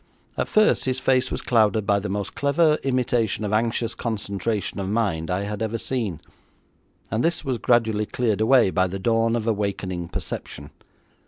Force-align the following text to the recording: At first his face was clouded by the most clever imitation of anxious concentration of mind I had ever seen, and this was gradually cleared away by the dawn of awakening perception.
At 0.35 0.47
first 0.47 0.85
his 0.85 0.99
face 0.99 1.29
was 1.29 1.43
clouded 1.43 1.85
by 1.85 1.99
the 1.99 2.09
most 2.09 2.33
clever 2.33 2.79
imitation 2.81 3.45
of 3.45 3.53
anxious 3.53 3.93
concentration 3.93 4.79
of 4.79 4.89
mind 4.89 5.29
I 5.29 5.41
had 5.43 5.61
ever 5.61 5.77
seen, 5.77 6.19
and 7.11 7.23
this 7.23 7.45
was 7.45 7.59
gradually 7.59 8.07
cleared 8.07 8.41
away 8.41 8.71
by 8.71 8.87
the 8.87 8.97
dawn 8.97 9.35
of 9.35 9.45
awakening 9.45 10.07
perception. 10.09 10.71